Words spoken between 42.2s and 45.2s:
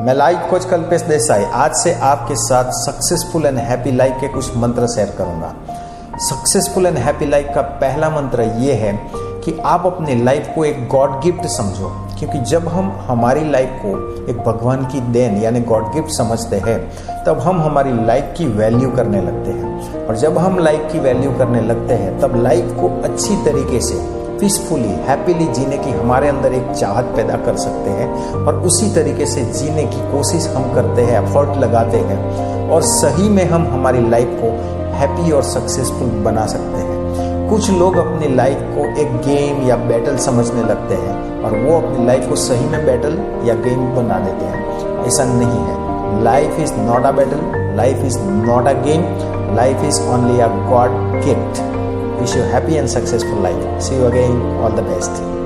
को सही में बैटल या गेम बना देते हैं।